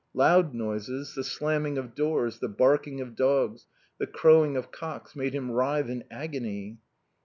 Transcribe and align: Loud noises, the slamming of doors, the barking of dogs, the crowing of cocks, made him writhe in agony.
Loud 0.15 0.55
noises, 0.55 1.13
the 1.13 1.23
slamming 1.23 1.77
of 1.77 1.93
doors, 1.93 2.39
the 2.39 2.49
barking 2.49 3.01
of 3.01 3.15
dogs, 3.15 3.67
the 3.99 4.07
crowing 4.07 4.57
of 4.57 4.71
cocks, 4.71 5.15
made 5.15 5.35
him 5.35 5.51
writhe 5.51 5.89
in 5.91 6.05
agony. 6.09 6.79